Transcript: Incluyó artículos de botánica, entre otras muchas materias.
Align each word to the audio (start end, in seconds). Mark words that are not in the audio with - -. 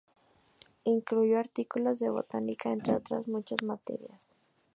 Incluyó 0.85 1.37
artículos 1.37 1.99
de 1.99 2.09
botánica, 2.09 2.71
entre 2.71 2.95
otras 2.95 3.27
muchas 3.27 3.61
materias. 3.61 4.33